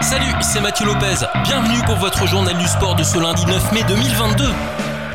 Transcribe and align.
Salut, 0.00 0.32
c'est 0.40 0.60
Mathieu 0.60 0.86
Lopez. 0.86 1.26
Bienvenue 1.44 1.78
pour 1.84 1.96
votre 1.96 2.26
journal 2.26 2.56
du 2.56 2.66
sport 2.66 2.96
de 2.96 3.02
ce 3.02 3.18
lundi 3.18 3.44
9 3.46 3.72
mai 3.72 3.82
2022. 3.86 4.44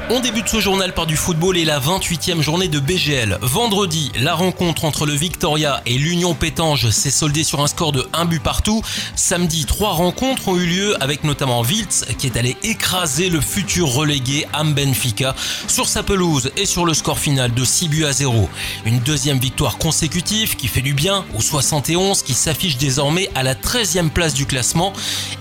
On 0.09 0.21
débute 0.21 0.47
ce 0.47 0.61
journal 0.61 0.93
par 0.93 1.05
du 1.05 1.17
football 1.17 1.57
et 1.57 1.65
la 1.65 1.81
28e 1.81 2.39
journée 2.39 2.69
de 2.69 2.79
BGL. 2.79 3.39
Vendredi, 3.41 4.09
la 4.21 4.35
rencontre 4.35 4.85
entre 4.85 5.05
le 5.05 5.11
Victoria 5.11 5.81
et 5.85 5.97
l'Union 5.97 6.33
Pétange 6.33 6.91
s'est 6.91 7.11
soldée 7.11 7.43
sur 7.43 7.59
un 7.59 7.67
score 7.67 7.91
de 7.91 8.07
1 8.13 8.23
but 8.23 8.41
partout. 8.41 8.81
Samedi, 9.17 9.65
trois 9.65 9.91
rencontres 9.91 10.47
ont 10.47 10.55
eu 10.55 10.65
lieu 10.65 11.03
avec 11.03 11.25
notamment 11.25 11.59
Wiltz 11.59 12.05
qui 12.17 12.27
est 12.27 12.37
allé 12.37 12.55
écraser 12.63 13.29
le 13.29 13.41
futur 13.41 13.89
relégué 13.89 14.47
Am 14.53 14.73
Benfica 14.73 15.35
sur 15.67 15.89
sa 15.89 16.03
pelouse 16.03 16.51
et 16.55 16.65
sur 16.65 16.85
le 16.85 16.93
score 16.93 17.19
final 17.19 17.53
de 17.53 17.65
6 17.65 17.89
buts 17.89 18.05
à 18.05 18.13
0. 18.13 18.47
Une 18.85 18.99
deuxième 18.99 19.39
victoire 19.39 19.77
consécutive 19.77 20.55
qui 20.55 20.69
fait 20.69 20.81
du 20.81 20.93
bien 20.93 21.25
au 21.35 21.41
71 21.41 22.23
qui 22.23 22.33
s'affiche 22.33 22.77
désormais 22.77 23.29
à 23.35 23.43
la 23.43 23.55
13e 23.55 24.09
place 24.09 24.33
du 24.33 24.45
classement. 24.45 24.93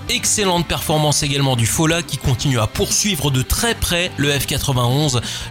Excellente 0.09 0.67
performance 0.67 1.23
également 1.23 1.55
du 1.55 1.65
Fola 1.65 2.03
qui 2.03 2.17
continue 2.17 2.59
à 2.59 2.67
poursuivre 2.67 3.31
de 3.31 3.41
très 3.41 3.73
près 3.73 4.11
le 4.17 4.29
FK 4.29 4.56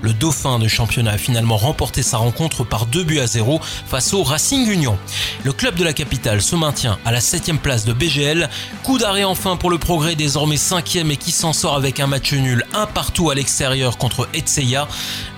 le 0.03 0.13
dauphin 0.13 0.59
de 0.59 0.69
championnat 0.69 1.13
a 1.13 1.19
finalement 1.19 1.57
remporté 1.57 2.03
sa 2.03 2.19
rencontre 2.19 2.65
par 2.65 2.87
2 2.87 3.05
buts 3.05 3.21
à 3.21 3.27
0 3.27 3.61
face 3.87 4.13
au 4.15 4.23
Racing 4.23 4.69
Union. 4.69 4.99
Le 5.45 5.53
club 5.53 5.77
de 5.77 5.85
la 5.85 5.93
capitale 5.93 6.43
se 6.43 6.57
maintient 6.57 6.99
à 7.05 7.13
la 7.13 7.21
7 7.21 7.61
place 7.61 7.85
de 7.85 7.93
BGL. 7.93 8.49
Coup 8.83 8.99
d'arrêt 8.99 9.25
enfin 9.25 9.57
pour 9.57 9.71
le 9.71 9.79
progrès 9.79 10.15
désormais 10.15 10.57
5 10.57 10.97
et 10.97 11.17
qui 11.17 11.31
s'en 11.33 11.53
sort 11.53 11.75
avec 11.75 12.01
un 12.01 12.07
match 12.07 12.33
nul 12.33 12.65
un 12.75 12.87
partout 12.87 13.31
à 13.31 13.35
l'extérieur 13.35 13.99
contre 13.99 14.29
Etseya. 14.35 14.89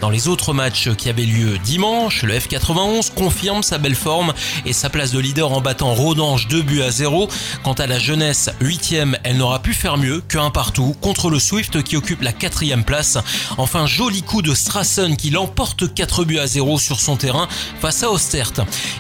Dans 0.01 0.11
les 0.11 0.29
autres 0.29 0.53
matchs 0.53 0.91
qui 0.97 1.09
avaient 1.09 1.25
lieu 1.25 1.59
dimanche, 1.59 2.23
le 2.23 2.35
F91 2.35 3.13
confirme 3.15 3.63
sa 3.63 3.79
belle 3.79 3.95
forme 3.95 4.33
et 4.67 4.73
sa 4.73 4.91
place 4.91 5.13
de 5.13 5.19
leader 5.19 5.53
en 5.53 5.61
battant 5.61 5.95
Rodange 5.95 6.49
2 6.49 6.63
buts 6.63 6.83
à 6.83 6.91
0. 6.91 7.29
Quant 7.63 7.75
à 7.75 7.87
la 7.87 7.99
jeunesse 7.99 8.51
8 8.61 8.79
elle 9.25 9.37
n'aura 9.37 9.61
pu 9.61 9.75
faire 9.75 9.97
mieux 9.97 10.21
qu'un 10.21 10.51
partout 10.51 10.95
contre 11.01 11.31
le 11.31 11.39
Swift 11.39 11.83
qui 11.83 11.97
occupe 11.97 12.23
la 12.23 12.33
4 12.33 12.59
place. 12.85 13.19
Enfin, 13.59 13.87
joli 13.87 14.23
coup 14.23 14.41
de 14.41 14.55
Strassen 14.55 15.17
qui 15.17 15.31
l'emporte 15.31 15.93
4 15.93 16.25
buts 16.25 16.39
à 16.39 16.47
0 16.47 16.79
sur 16.79 17.01
son 17.01 17.17
terrain 17.17 17.49
face 17.81 18.05
à 18.05 18.11
Ostert. 18.11 18.53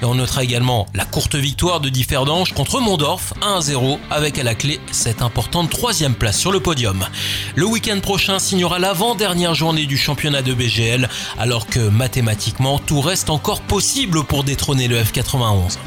Et 0.02 0.04
on 0.04 0.16
notera 0.16 0.42
également 0.42 0.86
la 0.94 1.04
courte 1.04 1.36
victoire 1.36 1.80
de 1.80 1.88
Differdange 1.88 2.52
contre 2.52 2.80
Mondorf 2.80 3.34
1 3.40 3.58
à 3.58 3.60
0 3.60 4.00
avec 4.10 4.38
à 4.38 4.42
la 4.42 4.56
clé 4.56 4.80
cette 4.90 5.22
importante 5.22 5.70
troisième 5.70 6.14
place 6.14 6.38
sur 6.38 6.50
le 6.50 6.60
podium. 6.60 7.06
Le 7.54 7.66
week-end 7.66 8.00
prochain 8.00 8.38
signera 8.40 8.78
l'avant-dernière 8.78 9.54
journée 9.54 9.86
du 9.86 9.96
championnat 9.96 10.42
de 10.42 10.52
BGL 10.52 11.08
alors 11.38 11.66
que 11.66 11.88
mathématiquement 11.88 12.78
tout 12.78 13.00
reste 13.00 13.30
encore 13.30 13.60
possible 13.60 14.24
pour 14.24 14.42
détrôner 14.42 14.88
le 14.88 15.00
F91. 15.00 15.78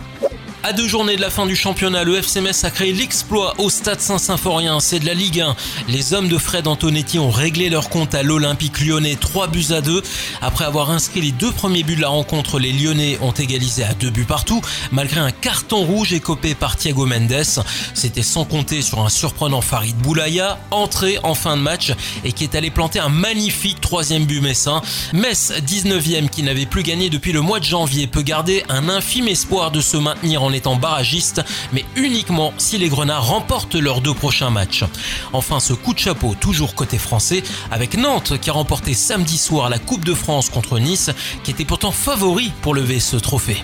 À 0.64 0.74
deux 0.74 0.88
journées 0.88 1.16
de 1.16 1.22
la 1.22 1.32
fin 1.32 1.48
du 1.48 1.56
championnat, 1.56 2.04
le 2.04 2.18
FC 2.18 2.40
a 2.64 2.70
créé 2.70 2.94
l'exploit 2.94 3.56
au 3.58 3.72
stade 3.72 4.00
Saint-Symphorien. 4.00 4.80
C'est 4.80 5.00
de 5.00 5.08
la 5.08 5.16
Ligue 5.16 5.42
1. 5.42 5.56
Les 5.88 6.14
hommes 6.14 6.28
de 6.28 6.38
Fred 6.38 6.68
Antonetti 6.68 7.18
ont 7.18 7.32
réglé 7.32 7.68
leur 7.68 7.90
compte 7.90 8.14
à 8.14 8.22
l'Olympique 8.22 8.80
lyonnais 8.80 9.18
3 9.20 9.48
buts 9.48 9.66
à 9.72 9.82
2. 9.82 10.04
Après 10.40 10.64
avoir 10.66 10.92
inscrit 10.92 11.22
les 11.22 11.32
deux 11.32 11.52
premiers 11.52 11.82
buts 11.82 11.96
de 11.96 12.02
la 12.02 12.10
rencontre, 12.10 12.60
les 12.60 12.74
Lyonnais 12.74 13.18
ont 13.22 13.32
égalisé 13.32 13.84
à 13.84 13.96
deux 13.96 14.12
buts 14.12 14.26
partout, 14.26 14.62
malgré 14.92 15.20
un 15.20 15.32
carton 15.32 15.84
rouge 15.84 16.14
écopé 16.14 16.54
par 16.54 16.78
Thiago 16.78 17.08
Mendes. 17.08 17.64
C'était 17.96 18.22
sans 18.22 18.46
compter 18.46 18.84
sur 18.84 19.00
un 19.00 19.10
surprenant 19.10 19.62
Farid 19.62 19.98
Boulaya, 19.98 20.60
entré 20.70 21.18
en 21.24 21.34
fin 21.34 21.58
de 21.58 21.64
match 21.64 21.92
et 22.24 22.34
qui 22.34 22.44
est 22.44 22.54
allé 22.54 22.70
planter 22.70 23.00
un 23.00 23.10
magnifique 23.10 23.82
troisième 23.82 24.26
but 24.26 24.42
messin. 24.42 24.84
Metz, 25.12 25.54
19e, 25.66 26.30
qui 26.30 26.44
n'avait 26.44 26.68
plus 26.68 26.84
gagné 26.84 27.10
depuis 27.10 27.32
le 27.32 27.42
mois 27.42 27.60
de 27.60 27.66
janvier, 27.66 28.06
peut 28.06 28.22
garder 28.22 28.64
un 28.70 28.90
infime 28.90 29.28
espoir 29.28 29.72
de 29.72 29.82
se 29.82 29.98
maintenir 29.98 30.44
en 30.44 30.51
en 30.52 30.54
étant 30.54 30.76
barragiste, 30.76 31.42
mais 31.72 31.86
uniquement 31.96 32.54
si 32.58 32.78
les 32.78 32.90
Grenats 32.90 33.20
remportent 33.20 33.76
leurs 33.76 34.02
deux 34.02 34.14
prochains 34.14 34.50
matchs. 34.50 34.84
Enfin, 35.32 35.62
ce 35.62 35.72
coup 35.74 35.94
de 35.94 36.00
chapeau, 36.00 36.36
toujours 36.38 36.76
côté 36.76 36.98
français, 36.98 37.42
avec 37.72 37.98
Nantes 37.98 38.38
qui 38.40 38.50
a 38.50 38.54
remporté 38.54 38.94
samedi 38.94 39.38
soir 39.38 39.70
la 39.70 39.80
Coupe 39.80 40.04
de 40.04 40.14
France 40.14 40.50
contre 40.50 40.78
Nice, 40.78 41.10
qui 41.44 41.52
était 41.52 41.64
pourtant 41.64 41.92
favori 41.92 42.52
pour 42.62 42.74
lever 42.74 43.00
ce 43.00 43.16
trophée. 43.16 43.64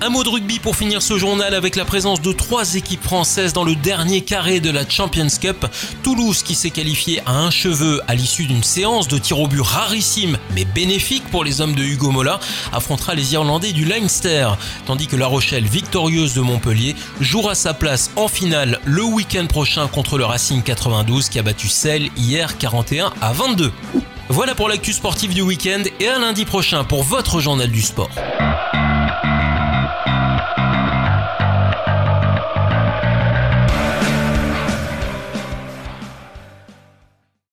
Un 0.00 0.10
mot 0.10 0.22
de 0.22 0.28
rugby 0.28 0.60
pour 0.60 0.76
finir 0.76 1.02
ce 1.02 1.18
journal 1.18 1.54
avec 1.54 1.74
la 1.74 1.84
présence 1.84 2.22
de 2.22 2.32
trois 2.32 2.76
équipes 2.76 3.02
françaises 3.02 3.52
dans 3.52 3.64
le 3.64 3.74
dernier 3.74 4.20
carré 4.20 4.60
de 4.60 4.70
la 4.70 4.88
Champions 4.88 5.26
Cup. 5.40 5.66
Toulouse 6.04 6.44
qui 6.44 6.54
s'est 6.54 6.70
qualifié 6.70 7.20
à 7.26 7.32
un 7.32 7.50
cheveu 7.50 8.00
à 8.06 8.14
l'issue 8.14 8.46
d'une 8.46 8.62
séance 8.62 9.08
de 9.08 9.18
tir 9.18 9.40
au 9.40 9.48
but 9.48 9.60
rarissime 9.60 10.38
mais 10.54 10.64
bénéfique 10.64 11.24
pour 11.32 11.42
les 11.42 11.60
hommes 11.60 11.74
de 11.74 11.82
Hugo 11.82 12.12
Mola 12.12 12.38
affrontera 12.72 13.16
les 13.16 13.32
Irlandais 13.32 13.72
du 13.72 13.84
Leinster. 13.84 14.50
Tandis 14.86 15.08
que 15.08 15.16
La 15.16 15.26
Rochelle, 15.26 15.64
victorieuse 15.64 16.32
de 16.32 16.42
Montpellier, 16.42 16.94
jouera 17.20 17.56
sa 17.56 17.74
place 17.74 18.12
en 18.14 18.28
finale 18.28 18.78
le 18.84 19.02
week-end 19.02 19.46
prochain 19.46 19.88
contre 19.88 20.16
le 20.16 20.24
Racing 20.24 20.62
92 20.62 21.28
qui 21.28 21.40
a 21.40 21.42
battu 21.42 21.66
Celle 21.66 22.08
hier 22.16 22.56
41 22.56 23.12
à 23.20 23.32
22. 23.32 23.72
Voilà 24.28 24.54
pour 24.54 24.68
l'actu 24.68 24.92
sportive 24.92 25.34
du 25.34 25.42
week-end 25.42 25.82
et 25.98 26.06
à 26.06 26.20
lundi 26.20 26.44
prochain 26.44 26.84
pour 26.84 27.02
votre 27.02 27.40
journal 27.40 27.70
du 27.70 27.82
sport. 27.82 28.10